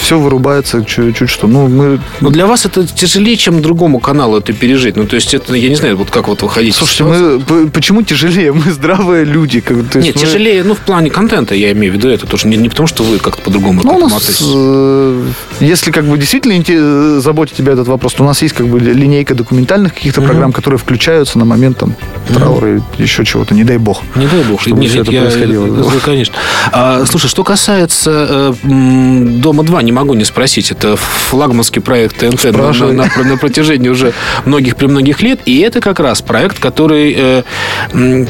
[0.00, 1.46] все, вырубается чуть-чуть что.
[1.46, 2.00] Ну, мы...
[2.20, 4.96] Но для вас это тяжелее, чем другому каналу это пережить.
[4.96, 6.74] Ну, то есть это, я не знаю, вот как вот выходить.
[6.74, 8.52] Слушайте, мы, почему тяжелее?
[8.52, 9.60] Мы здравые люди.
[9.60, 12.26] Как, то есть Нет, мы- тяжелее, ну, в плане контента, я имею в виду это
[12.26, 12.48] тоже.
[12.48, 15.22] Не, не потому, что вы как-то по-другому Ну, у нас, э,
[15.60, 18.80] если как бы действительно инте- заботит тебя этот вопрос, то у нас есть как бы
[18.80, 21.94] линейка документальных каких-то программ, которые включаются на момент там
[22.34, 24.02] траура и еще чего-то, не дай бог.
[24.14, 25.66] Не дай бог, чтобы Нет, все нет, это я- происходило.
[25.66, 26.34] ну, конечно.
[26.72, 30.70] А, слушай, что касается э, м, Дома-2, не могу не спросить.
[30.70, 34.12] Это флагманский проект ТНТ на, на- на- на протяжении уже
[34.44, 35.40] многих при многих лет.
[35.44, 37.42] И это как раз проект, который, э,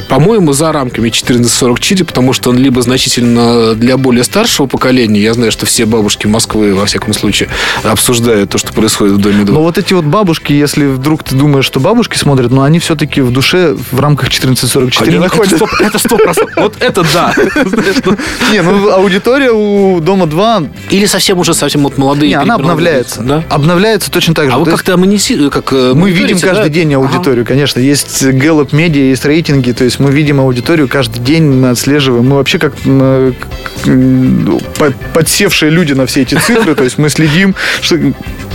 [0.09, 5.21] по-моему, за рамками 1444, потому что он либо значительно для более старшего поколения.
[5.21, 7.49] Я знаю, что все бабушки Москвы, во всяком случае,
[7.83, 9.51] обсуждают то, что происходит в Доме-2.
[9.51, 13.21] Но вот эти вот бабушки, если вдруг ты думаешь, что бабушки смотрят, но они все-таки
[13.21, 15.57] в душе в рамках 1444 Это находятся.
[15.57, 16.55] сто- Это сто процентов.
[16.57, 17.33] Вот это да.
[18.05, 18.17] Ну,
[18.51, 22.29] Не, ну аудитория у Дома 2, Или совсем уже совсем вот молодые.
[22.29, 23.21] не, она обновляется.
[23.21, 23.43] Да?
[23.49, 24.51] Обновляется точно так же.
[24.53, 27.79] А вы как-то амонисируете, как э, Мы видим каждый день аудиторию, конечно.
[27.79, 32.25] Есть Gallup Media, есть рейтинги, то есть мы видим аудиторию каждый день, мы отслеживаем.
[32.27, 37.55] Мы вообще как м, по- подсевшие люди на все эти цифры, то есть мы следим,
[37.81, 37.97] что,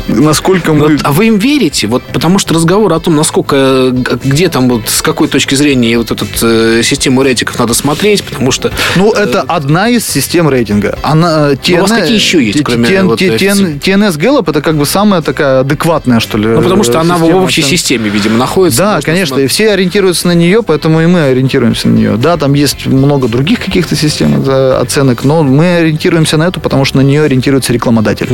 [0.08, 0.92] насколько Ну, мы...
[0.96, 1.86] вот, а вы им верите?
[1.86, 3.92] Вот потому что разговор о том, насколько, э,
[4.24, 8.50] где там, вот, с какой точки зрения вот эту э, систему рейтингов надо смотреть, потому
[8.50, 10.98] что Ну, это одна из систем рейтинга.
[11.02, 13.80] Она, э, Ну, у вас TN какие еще есть, кроме TN вот TN?
[13.80, 17.16] TNS Gallup это как бы самая такая адекватная, что ли, ну, потому что э, она
[17.16, 18.82] в общей системе, видимо, находится.
[18.82, 22.16] Да, конечно, и все ориентируются на нее, поэтому и мы ориентируемся на нее.
[22.16, 26.84] Да, там есть много других каких-то систем э, оценок, но мы ориентируемся на эту, потому
[26.84, 28.28] что на нее ориентируется рекламодатель.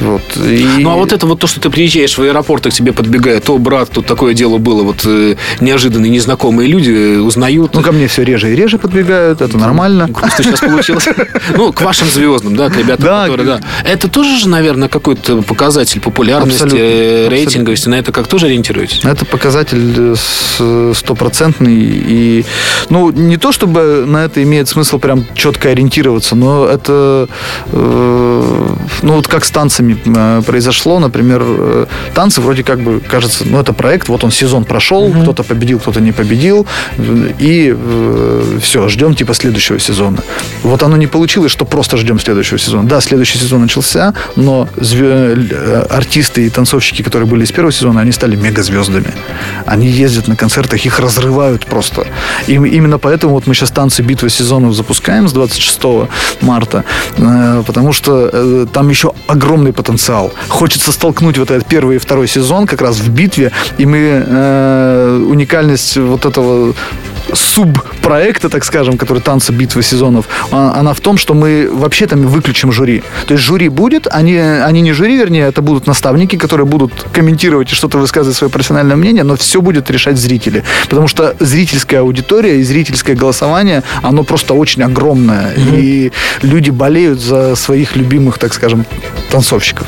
[0.00, 0.22] Вот.
[0.36, 2.92] И- Ну, а вот это вот то, что ты приезжаешь в аэропорт, и к тебе
[2.92, 7.74] подбегает, о, брат, тут такое дело было, вот э, неожиданные, незнакомые люди э, узнают.
[7.74, 10.08] Ну, ко мне все реже и реже подбегают, это нормально.
[10.08, 11.08] Грустно сейчас получилось.
[11.56, 13.60] Ну, к вашим звездным, да, к ребятам, Да, которые, да.
[13.84, 17.36] Это тоже же, наверное, какой-то показатель популярности, Абсолютно, э, абсолютно.
[17.36, 17.88] рейтинговости.
[17.88, 19.04] На это как тоже ориентируетесь?
[19.04, 20.14] Это показатель
[20.58, 21.74] э, стопроцентный.
[21.74, 22.44] И,
[22.88, 27.28] ну, не то чтобы на это имеет смысл прям четко ориентироваться, но это,
[27.72, 33.58] э, ну, вот как с танцами э, произошло, например, танцы вроде как бы, кажется, ну,
[33.60, 36.66] это проект, вот он сезон прошел, кто-то победил, кто-то не победил,
[37.38, 40.18] э, и все, ждем типа следующего сезона.
[40.62, 42.88] Вот оно не получилось, что просто ждем следующего сезона.
[42.88, 48.00] Да, следующий сезон начался, но зве- э, артисты и танцовщики, которые были из первого сезона,
[48.00, 49.12] они стали мегазвездами.
[49.66, 52.06] Они ездят на концертах, их разрывают просто.
[52.46, 56.08] И именно поэтому вот мы сейчас танцы битвы сезонов запускаем с 26
[56.40, 56.84] марта,
[57.16, 60.32] э, потому что э, там еще огромный потенциал.
[60.48, 65.26] Хочется столкнуть вот этот первый и второй сезон как раз в битве, и мы э,
[65.28, 66.74] уникальность вот этого
[67.34, 72.22] субпроекта, так скажем, который танцы битвы сезонов, а- она в том, что мы вообще там
[72.26, 73.02] выключим жюри.
[73.26, 77.72] То есть жюри будет, они, они не жюри, вернее, это будут наставники, которые будут комментировать
[77.72, 80.64] и что-то высказывать свое профессиональное мнение, но все будет решать зрители.
[80.88, 85.52] Потому что зрительская аудитория и зрительское голосование, оно просто очень огромное.
[85.56, 86.12] И
[86.42, 88.84] люди болеют за своих любимых, так скажем,
[89.30, 89.86] танцовщиков.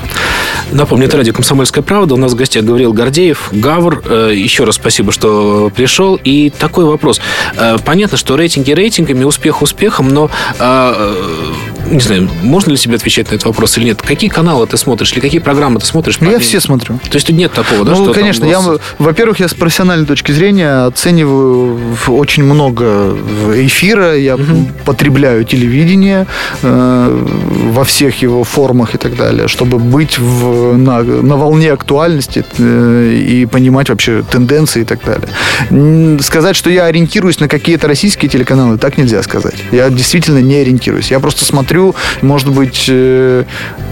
[0.71, 2.15] Напомню, это радио «Комсомольская правда».
[2.15, 4.03] У нас в гостях Гавриил Гордеев, Гавр.
[4.09, 6.19] Э, Еще раз спасибо, что пришел.
[6.25, 7.21] И такой вопрос.
[7.57, 11.53] Э, Понятно, что рейтинги рейтингами, успех успехом, но э,
[11.95, 14.03] не знаю, можно ли себе отвечать на этот вопрос или нет?
[14.03, 16.21] Какие каналы ты смотришь или какие программы ты смотришь?
[16.21, 16.99] Ну, я все смотрю.
[16.99, 17.93] То есть тут нет такого, да?
[17.93, 18.61] ну, что конечно, я,
[18.99, 23.17] во-первых, я с профессиональной точки зрения оцениваю очень много
[23.55, 24.39] эфира, я
[24.85, 26.27] потребляю телевидение
[26.63, 27.27] э,
[27.73, 33.15] во всех его формах и так далее, чтобы быть в, на, на волне актуальности э,
[33.15, 36.21] и понимать вообще тенденции и так далее.
[36.21, 39.57] Сказать, что я ориентируюсь на какие-то российские телеканалы, так нельзя сказать.
[39.73, 41.11] Я действительно не ориентируюсь.
[41.11, 41.82] Я просто смотрю,
[42.23, 43.45] может быть, э,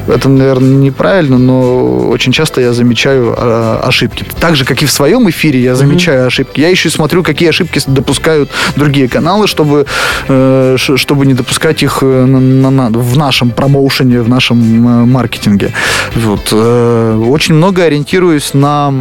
[0.09, 4.25] это, наверное, неправильно, но очень часто я замечаю э, ошибки.
[4.41, 6.61] Так же, как и в своем эфире я замечаю ошибки.
[6.61, 9.87] Я еще и смотрю, какие ошибки допускают другие каналы, чтобы,
[10.29, 14.59] э, чтобы не допускать их э, на- на- на- в нашем промоушене, в нашем
[15.11, 15.71] маркетинге.
[16.17, 16.53] Вот.
[16.53, 18.93] Очень много ориентируюсь на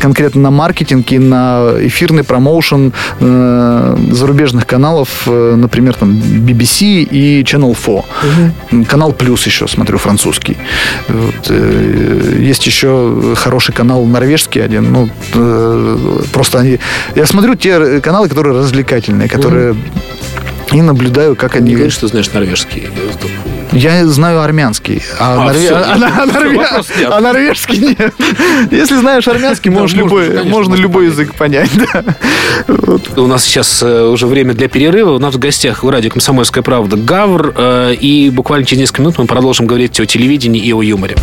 [0.00, 7.74] конкретно на маркетинг и на эфирный промоушен зарубежных каналов, например, там BBC и Channel
[8.70, 8.84] 4.
[8.86, 10.56] Канал Плюс еще смотрю французский.
[11.08, 14.92] Вот, э, Есть еще хороший канал норвежский один.
[14.92, 16.78] Ну, э, просто они...
[17.16, 19.74] Я смотрю те каналы, которые развлекательные, которые...
[20.72, 21.74] И наблюдаю, как Не они...
[21.74, 22.88] говоришь, что знаешь норвежский.
[23.72, 27.08] Я вот знаю армянский, а, А, норве- всё, а- а- норве- нет.
[27.10, 28.14] а норвежский нет.
[28.70, 31.12] Если знаешь армянский, можешь можно, любой, конечно, можно можно любой понять.
[31.12, 31.70] язык понять.
[32.66, 33.22] да.
[33.22, 35.12] У нас сейчас э, уже время для перерыва.
[35.12, 37.54] У нас в гостях в радио «Комсомольская правда» Гавр.
[37.56, 41.16] э, И буквально через несколько минут мы продолжим говорить о телевидении и о юморе.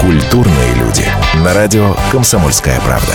[0.00, 1.04] Культурные люди.
[1.44, 3.14] На радио «Комсомольская правда».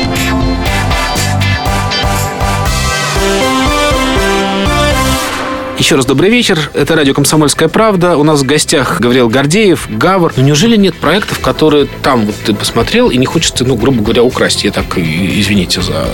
[5.81, 6.59] Еще раз добрый вечер.
[6.75, 8.15] Это радио «Комсомольская правда».
[8.15, 10.31] У нас в гостях Гавриил Гордеев, Гавр.
[10.37, 14.21] Ну, неужели нет проектов, которые там вот ты посмотрел и не хочется, ну, грубо говоря,
[14.21, 14.63] украсть?
[14.63, 16.05] Я так, извините за...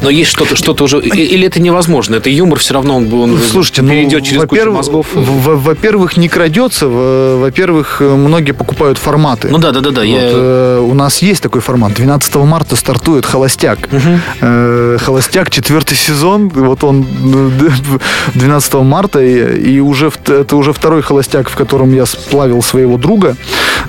[0.00, 1.00] Но есть что-то, что-то уже...
[1.00, 2.14] Или это невозможно?
[2.14, 5.08] Это юмор все равно, он, он Слушайте, перейдет ну, через кучу мозгов?
[5.12, 6.86] Во-первых, не крадется.
[6.86, 9.48] Во-первых, многие покупают форматы.
[9.48, 9.90] Ну, да, да, да.
[9.90, 10.80] да вот, я...
[10.82, 11.94] у нас есть такой формат.
[11.94, 13.80] 12 марта стартует «Холостяк».
[13.90, 14.98] Угу.
[15.00, 16.48] «Холостяк» четвертый сезон.
[16.48, 17.04] Вот он
[17.64, 17.98] э,
[18.34, 22.98] 12 15 марта, и, и уже это уже второй холостяк, в котором я сплавил своего
[22.98, 23.36] друга.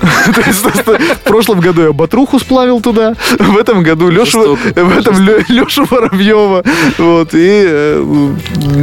[0.00, 5.16] В прошлом году я Батруху сплавил туда, в этом году Лешу, в этом
[5.48, 6.64] Лешу Воробьева.
[6.98, 8.34] Вот, и э,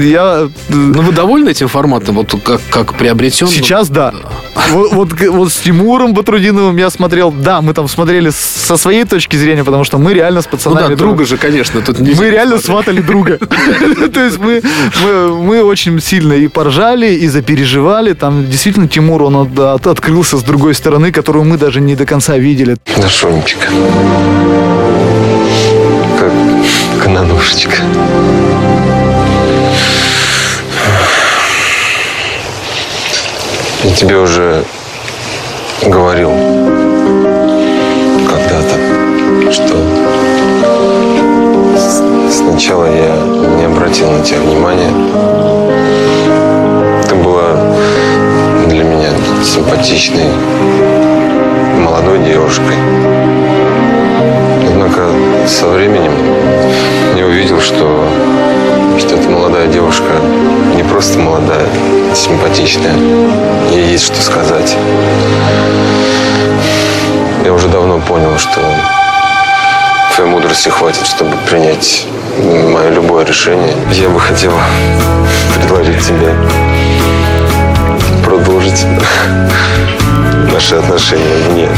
[0.02, 0.50] я...
[0.70, 3.48] Ну, вы довольны этим форматом, вот как, как приобретен?
[3.48, 4.14] Сейчас, да.
[4.70, 9.64] Вот, вот, с Тимуром Батрудиновым я смотрел, да, мы там смотрели со своей точки зрения,
[9.64, 10.84] потому что мы реально с пацанами...
[10.84, 13.38] Ну да, друга же, конечно, тут Мы реально сватали друга.
[14.14, 14.62] То есть мы,
[15.32, 18.14] мы очень сильно и поржали, и запереживали.
[18.14, 22.06] Там действительно Тимур, он от- от- открылся с другой стороны, которую мы даже не до
[22.06, 22.78] конца видели.
[22.98, 23.68] Дашонечка.
[26.20, 26.32] Как
[27.04, 27.78] кананушечка.
[33.84, 34.64] Я тебе уже
[35.86, 36.32] говорил
[38.28, 39.78] когда-то, что
[42.30, 43.16] сначала я
[43.58, 45.57] не обратил на тебя внимания.
[49.44, 50.30] Симпатичной,
[51.84, 52.76] молодой девушкой.
[54.68, 55.10] Однако
[55.48, 56.12] со временем
[57.16, 58.08] я увидел, что,
[58.98, 60.12] что эта молодая девушка
[60.76, 61.68] не просто молодая,
[62.12, 62.96] а симпатичная.
[63.72, 64.76] Ей есть что сказать.
[67.44, 68.60] Я уже давно понял, что
[70.16, 73.76] твоей мудрости хватит, чтобы принять мое любое решение.
[73.92, 74.54] Я бы хотел
[75.56, 76.34] предложить тебе
[78.28, 78.86] продолжить
[80.52, 81.70] наши отношения вне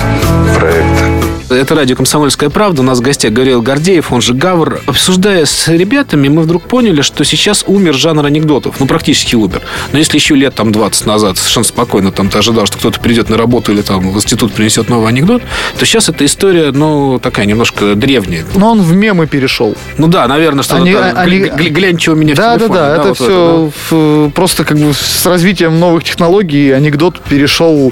[0.55, 1.18] проекта.
[1.49, 2.81] Это радио «Комсомольская правда».
[2.83, 4.81] У нас в гостях Гавриил Гордеев, он же Гавр.
[4.85, 8.75] Обсуждая с ребятами, мы вдруг поняли, что сейчас умер жанр анекдотов.
[8.79, 9.61] Ну, практически умер.
[9.91, 13.29] Но если еще лет там 20 назад совершенно спокойно там ты ожидал, что кто-то придет
[13.29, 15.41] на работу или там в институт принесет новый анекдот,
[15.79, 18.45] то сейчас эта история, ну, такая немножко древняя.
[18.53, 19.75] Но он в мемы перешел.
[19.97, 22.53] Ну да, наверное, что-то Они- там, они- гля- гля- глянь, что у меня в Да,
[22.53, 22.79] да, телефоне.
[22.79, 27.91] да, это вот все в- просто как бы с развитием новых технологий анекдот перешел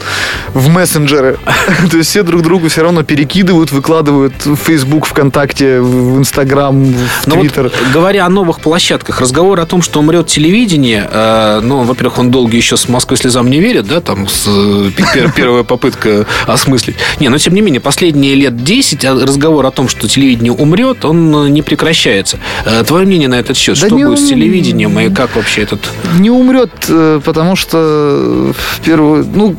[0.54, 1.40] в мессенджеры.
[1.90, 7.28] То есть все друг другу все равно перекидывают, выкладывают в Facebook, ВКонтакте, в Инстаграм, в
[7.28, 7.72] вот, Твиттер.
[7.94, 12.56] говоря о новых площадках, разговор о том, что умрет телевидение, э, ну, во-первых, он долго
[12.56, 16.96] еще с Москвой слезам не верит, да, там с, э, пер- первая попытка осмыслить.
[17.20, 21.06] Не, но тем не менее, последние лет 10 а разговор о том, что телевидение умрет,
[21.06, 22.40] он э, не прекращается.
[22.66, 23.80] Э, Твое мнение на этот счет?
[23.80, 25.82] Да что будет с ум- телевидением и как вообще этот...
[26.20, 29.56] Не умрет, э, потому что в первую, ну,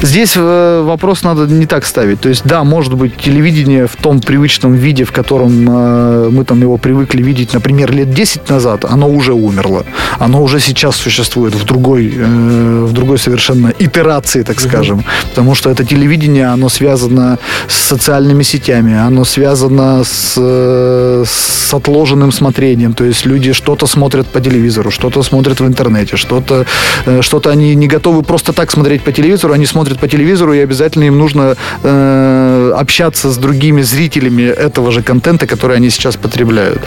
[0.00, 2.20] здесь вопрос надо не так ставить.
[2.20, 6.60] То есть, да, может быть, телевидение в том привычном виде, в котором э, мы там
[6.60, 9.84] его привыкли видеть, например, лет 10 назад, оно уже умерло.
[10.18, 15.04] Оно уже сейчас существует в другой, э, в другой совершенно итерации, так скажем.
[15.30, 17.38] Потому что это телевидение, оно связано
[17.68, 22.92] с социальными сетями, оно связано с, э, с отложенным смотрением.
[22.92, 26.64] То есть люди что-то смотрят по телевизору, что-то смотрят в интернете, что-то
[27.06, 30.58] э, что-то они не готовы просто так смотреть по телевизору, они смотрят по телевизору, и
[30.58, 36.16] обязательно им нужно э, общаться общаться с другими зрителями этого же контента, который они сейчас
[36.16, 36.78] потребляют.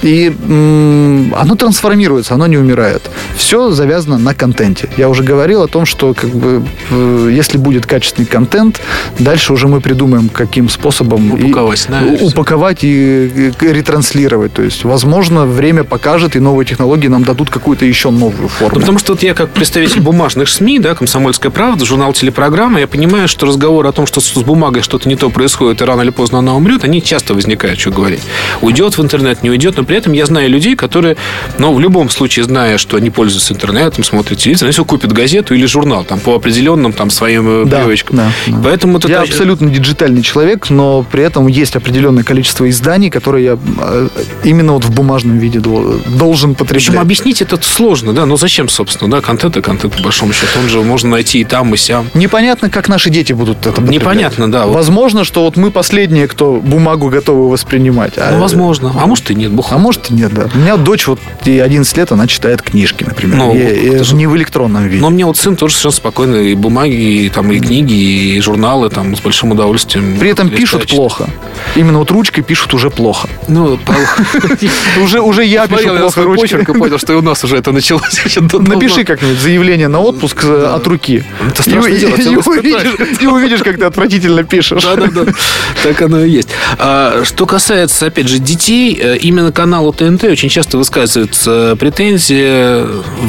[0.00, 3.02] И м, оно трансформируется, оно не умирает.
[3.36, 4.88] Все завязано на контенте.
[4.96, 8.80] Я уже говорил о том, что как бы, э, если будет качественный контент,
[9.18, 14.54] дальше уже мы придумаем, каким способом и- Упаковать, и упаковать и э, ретранслировать.
[14.54, 18.76] То есть, возможно, время покажет, и новые технологии нам дадут какую-то еще новую форму.
[18.76, 22.86] Ну, потому что вот я как представитель бумажных СМИ, да, «Комсомольская правда», журнал «Телепрограмма», я
[22.86, 26.10] понимаю, что разговоры о том, что с бумагой что-то не то происходит, и рано или
[26.10, 28.20] поздно она умрет, они часто возникают, что говорить.
[28.60, 31.16] Уйдет в интернет, не уйдет, но при этом я знаю людей, которые,
[31.58, 35.54] ну, в любом случае, зная, что они пользуются интернетом, смотрят телевизор, они все купят газету
[35.54, 38.16] или журнал, там, по определенным там своим э, Да, привычкам.
[38.16, 38.60] да, да.
[38.64, 43.44] Поэтому это Я очень- абсолютно диджитальный человек, но при этом есть определенное количество изданий, которые
[43.44, 44.08] я э,
[44.44, 46.86] именно вот в бумажном виде дол- должен потреблять.
[46.86, 50.58] Причем объяснить это сложно, да, ну зачем, собственно, да, контент и контент, по большому счету,
[50.62, 52.08] он же можно найти и там, и сям.
[52.14, 54.00] Непонятно, как наши дети будут это потреблять.
[54.00, 54.66] Непонятно, да.
[54.66, 54.74] вот.
[54.74, 58.14] Возможно, что вот мы последние, кто бумагу готовы воспринимать.
[58.16, 58.92] А, Ну, возможно.
[59.00, 59.68] А может и нет, бог.
[59.70, 60.48] а может и нет, да.
[60.52, 63.36] У меня дочь вот ей 11 лет, она читает книжки, например.
[63.38, 65.00] Ну, И- и это же- не в электронном виде.
[65.00, 66.94] Но у меня вот сын тоже совершенно спокойно и бумаги,
[67.26, 70.16] и, там, и книги, и журналы там с большим удовольствием.
[70.18, 70.90] При этом пишут читает.
[70.90, 71.30] плохо.
[71.76, 73.28] Именно вот ручкой пишут уже плохо.
[73.46, 73.78] Ну,
[75.00, 76.64] Уже, уже я пишу я плохо ручкой.
[76.64, 78.20] понял, что и у нас уже это началось.
[78.52, 81.22] Напиши как-нибудь заявление на отпуск э, от руки.
[81.48, 81.86] Это дело,
[83.20, 84.82] и- увидишь, как ты отвратительно пишешь.
[84.84, 85.32] Да, да.
[85.82, 86.48] Так оно и есть.
[86.78, 92.86] А, что касается, опять же, детей, э, именно каналу ТНТ очень часто высказывается претензия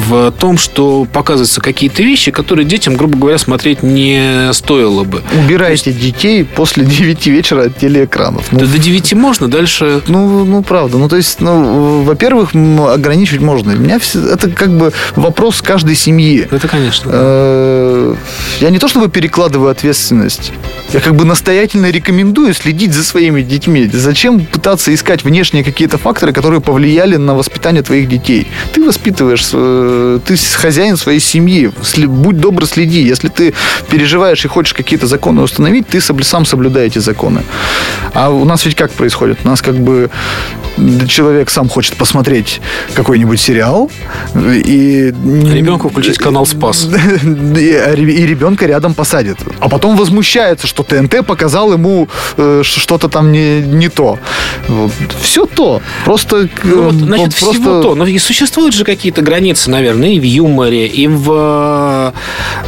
[0.08, 5.22] в том, что показываются какие-то вещи, которые детям, грубо говоря, смотреть не стоило бы.
[5.44, 8.52] Убирайте детей после 9 вечера от телеэкранов.
[8.52, 10.02] Ну, До, до 9 можно, дальше...
[10.08, 10.98] Ну, ну, правда.
[10.98, 13.72] Ну, то есть, ну, во-первых, ограничивать можно.
[13.72, 16.46] У меня все, это как бы вопрос каждой семьи.
[16.50, 17.10] Это, конечно.
[17.12, 18.14] Э,
[18.60, 20.52] Я не то чтобы перекладываю ответственность.
[20.92, 23.88] Я как бы настоятельно рекомендую следить за своими детьми.
[23.92, 28.48] Зачем пытаться искать внешние какие-то факторы, которые повлияли на воспитание твоих детей?
[28.72, 31.70] Ты воспитываешь, э, ты хозяин своей семьи.
[32.06, 33.02] Будь добр, следи.
[33.02, 33.54] Если ты
[33.88, 37.42] переживаешь и хочешь какие-то законы установить, ты сам соблюдай эти законы.
[38.14, 39.38] А у нас ведь как происходит?
[39.44, 40.10] У нас как бы
[41.08, 42.60] человек сам хочет посмотреть
[42.94, 43.90] какой-нибудь сериал
[44.34, 45.12] и...
[45.52, 46.88] Ребенку включить канал «Спас».
[47.62, 49.36] И, а и ребенка рядом посадит.
[49.60, 54.18] А потом возмущается, что ТНТ показал ему э, что-то там не, не то.
[55.20, 55.80] Все то.
[56.04, 56.48] Просто...
[56.64, 57.94] Ну, вот, э, значит, просто- всего то.
[57.94, 61.30] Но и существуют же какие-то границы, наверное, и в юморе, и в,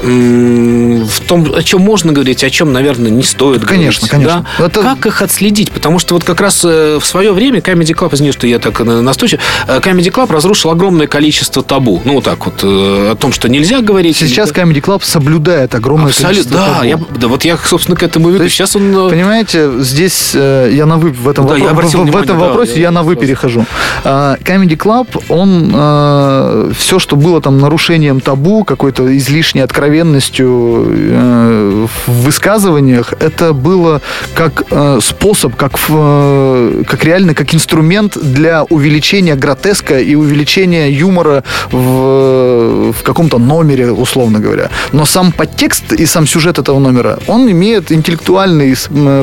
[0.02, 4.10] в том, о чем можно говорить, о чем, наверное, не стоит Конечно, говорить.
[4.10, 4.46] конечно.
[4.58, 4.64] да?
[4.66, 5.72] Это- Как их отследить?
[5.72, 8.80] Потому что вот как раз э, в свое время Comedy Club, извини, что я так
[8.80, 12.00] настойчив, э, Comedy Club разрушил огромное количество табу.
[12.04, 14.16] Ну, вот так вот, э, о том, что нельзя говорить.
[14.16, 16.84] Сейчас Comedy Club соблюдает огромное Абсолютно, количество да, табу.
[16.86, 18.44] я, да, вот я, собственно, к этому веду.
[18.44, 19.08] Есть, Сейчас он...
[19.10, 22.46] Понимаете, здесь э, я на вы в этом, Да, вопро- в- в внимание, этом да,
[22.46, 23.64] вопросе я- я, на вы перехожу.
[24.04, 32.12] А, Comedy Club, он все, что было там нарушением табу, какой-то излишней откровенностью э, в
[32.24, 34.00] высказываниях, это было
[34.34, 41.42] как э, способ, как, э, как реально как инструмент для увеличения гротеска и увеличения юмора
[41.72, 44.70] в, в каком-то номере, условно говоря.
[44.92, 48.76] Но сам подтекст и сам сюжет этого номера, он имеет интеллектуальный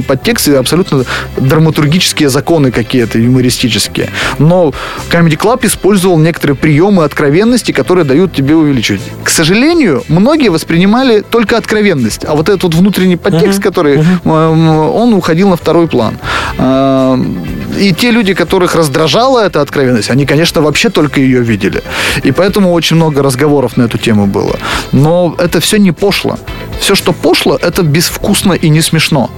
[0.08, 1.06] подтекст и абсолютно
[1.38, 4.10] драматургические законы какие-то, юмористические.
[4.40, 4.74] Но
[5.12, 9.02] Comedy Club использовал некоторые приемы откровенности, которые дают тебе увеличивать.
[9.24, 15.14] К сожалению, многие воспринимали только откровенность, а вот этот вот внутренний подтекст, который м, он
[15.14, 16.18] уходил на второй план.
[16.58, 17.18] А,
[17.80, 21.82] И те люди, которых раздражала эта откровенность, они, конечно, вообще только ее видели.
[22.26, 24.56] И поэтому очень много разговоров на эту тему было.
[24.92, 26.38] Но это все не пошло.
[26.80, 29.30] Все, что пошло, это безвкусно и не смешно.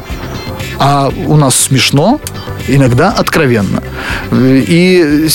[0.80, 2.20] А у нас смешно,
[2.68, 3.82] иногда откровенно.
[4.32, 5.28] И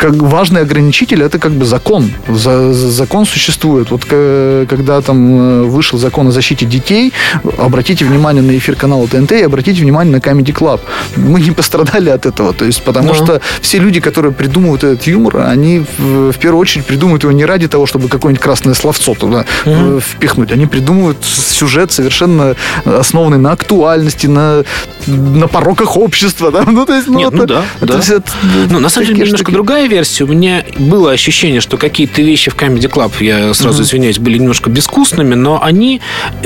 [0.00, 2.10] как важный ограничитель это как бы закон.
[2.28, 3.90] За- за- закон существует.
[3.90, 7.12] Вот к- когда там э, вышел закон о защите детей,
[7.58, 10.80] обратите внимание на эфир канала ТНТ и обратите внимание на Comedy Club.
[11.16, 12.52] Мы не пострадали от этого.
[12.54, 13.14] То есть, потому Да.
[13.14, 17.44] что все люди, которые придумывают этот юмор, они в, в первую очередь придумывают его не
[17.44, 20.50] ради того, чтобы какое-нибудь красное словцо туда э, впихнуть.
[20.52, 24.64] Они придумывают сюжет совершенно основанный на актуальности, на
[25.06, 26.64] на пороках общества, да?
[26.70, 27.98] Ну, то есть, ну, Нет, ну да, это, да.
[27.98, 28.30] это- это
[28.70, 30.24] Ну, на самом деле, немножко другая версия.
[30.24, 34.70] У меня было ощущение, что какие-то вещи в Comedy Club, я сразу извиняюсь, были немножко
[34.70, 36.00] безвкусными, но они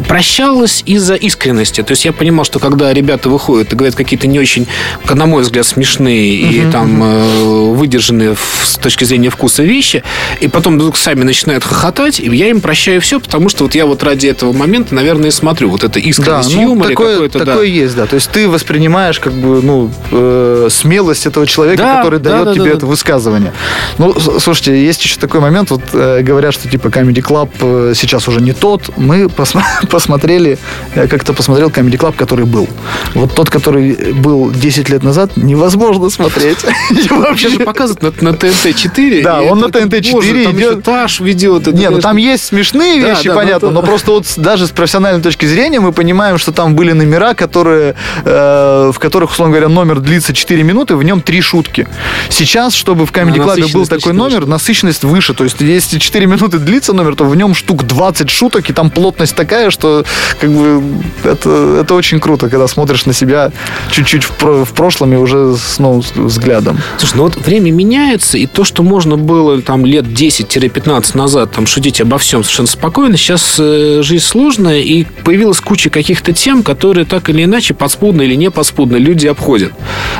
[0.09, 1.82] прощалось из-за искренности.
[1.82, 4.66] То есть я понимал, что когда ребята выходят и говорят какие-то не очень,
[5.09, 8.34] на мой взгляд, смешные и там э, выдержанные
[8.64, 10.03] с точки зрения вкуса вещи,
[10.40, 13.86] и потом вдруг сами начинают хохотать, и я им прощаю все, потому что вот я
[13.86, 15.68] вот ради этого момента, наверное, и смотрю.
[15.70, 17.45] Вот это Да, искренность ну, юмора, такое, какое-то, да.
[17.45, 18.07] такое есть, да.
[18.07, 22.45] То есть ты воспринимаешь как бы, ну, э, смелость этого человека, Да, который да, дает
[22.47, 22.86] да, тебе да, это да.
[23.35, 23.53] Высказывание.
[23.99, 28.28] Ну, слушайте, есть еще такой момент, вот э, говорят, что типа Comedy Club э, сейчас
[28.28, 28.91] уже не тот.
[28.97, 30.59] Мы посма- посмотрели,
[30.95, 32.68] я как-то посмотрел Comedy Club, который был.
[33.14, 36.59] Вот тот, который был 10 лет назад, невозможно смотреть.
[37.11, 39.22] Вообще- же показывают на, на ТНТ-4.
[39.22, 40.85] Да, он на ТНТ-4 боже, там идет.
[40.85, 41.62] Таш ведет.
[41.68, 45.47] это, Не, ну там есть смешные вещи, понятно, но просто вот даже с профессиональной точки
[45.47, 50.32] зрения мы понимаем, что там были номера, которые, э, в которых, условно говоря, номер длится
[50.32, 51.87] 4 минуты, в нем 3 шутки.
[52.28, 55.34] Сейчас, чтобы в Comedy А, Club был такой номер, насыщенность выше.
[55.34, 58.90] То есть, если 4 минуты длится номер, то в нем штук 20 шуток, и там
[58.90, 60.04] плотность такая, что
[60.40, 60.82] как бы
[61.24, 63.52] это, это очень круто, когда смотришь на себя
[63.90, 66.78] чуть-чуть в, в прошлом и уже с новым взглядом.
[66.98, 71.66] Слушай, ну вот время меняется, и то, что можно было там лет 10-15 назад там
[71.66, 77.04] шутить обо всем совершенно спокойно, сейчас э, жизнь сложная, и появилась куча каких-то тем, которые
[77.04, 79.72] так или иначе подспудно или не подспудно люди обходят.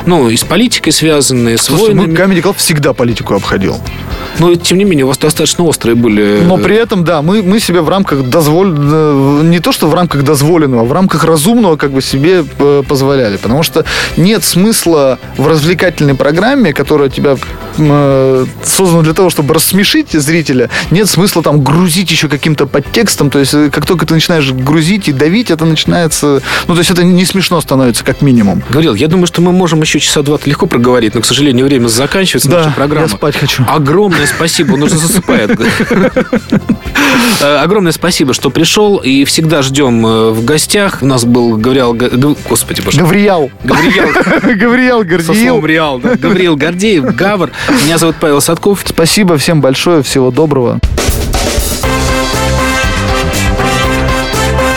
[0.05, 2.33] Ну, и с политикой связанные, с Слушайте, мы войнами.
[2.33, 3.77] Comedy Club всегда политику обходил.
[4.39, 6.41] Но, тем не менее, у вас достаточно острые были...
[6.43, 8.75] Но э, при этом, да, мы, мы себе в рамках дозволь...
[8.77, 12.83] э, не то, что в рамках дозволенного, а в рамках разумного как бы себе э,
[12.87, 13.37] позволяли.
[13.37, 13.85] Потому что
[14.17, 17.37] нет смысла в развлекательной программе, которая тебя
[17.77, 23.29] э, создана для того, чтобы рассмешить зрителя, нет смысла там грузить еще каким-то подтекстом.
[23.29, 26.41] То есть, как только ты начинаешь грузить и давить, это начинается...
[26.67, 28.63] Ну, то есть, это не смешно становится, как минимум.
[28.69, 31.87] Говорил, я думаю, что мы можем еще часа два легко проговорить, но, к сожалению, время
[31.87, 33.07] заканчивается, Да, программа.
[33.07, 33.63] я спать хочу.
[33.67, 35.59] Огромное спасибо, он уже засыпает.
[37.41, 40.99] Э, Огромное спасибо, что пришел, и всегда ждем э, в гостях.
[41.01, 41.93] У нас был Гавриал...
[41.93, 42.99] Га- Га- Господи, боже.
[43.01, 43.49] Гавриал.
[43.63, 45.33] Гавриал Со Гордиил.
[45.47, 46.15] словом Реал, да.
[46.15, 47.51] Гавриил Гордеев, Гавр.
[47.83, 48.83] Меня зовут Павел Садков.
[48.85, 50.79] Спасибо всем большое, всего доброго.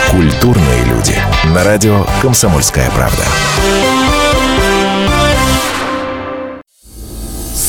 [0.09, 1.15] Культурные люди.
[1.53, 3.23] На радио «Комсомольская правда».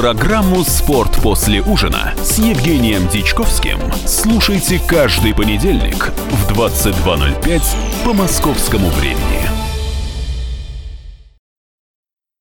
[0.00, 7.60] Программу «Спорт после ужина» с Евгением Дичковским слушайте каждый понедельник в 22.05
[8.06, 9.59] по московскому времени.